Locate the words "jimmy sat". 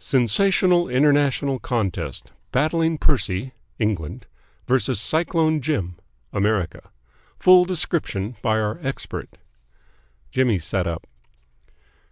10.32-10.88